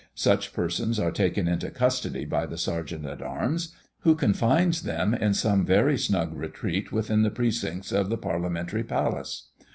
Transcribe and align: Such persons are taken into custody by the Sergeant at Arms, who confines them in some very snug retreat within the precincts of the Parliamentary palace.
Such 0.15 0.51
persons 0.51 0.97
are 0.99 1.11
taken 1.11 1.47
into 1.47 1.69
custody 1.69 2.25
by 2.25 2.47
the 2.47 2.57
Sergeant 2.57 3.05
at 3.05 3.21
Arms, 3.21 3.75
who 3.99 4.15
confines 4.15 4.81
them 4.81 5.13
in 5.13 5.35
some 5.35 5.63
very 5.63 5.95
snug 5.95 6.33
retreat 6.35 6.91
within 6.91 7.21
the 7.21 7.29
precincts 7.29 7.91
of 7.91 8.09
the 8.09 8.17
Parliamentary 8.17 8.83
palace. 8.83 9.51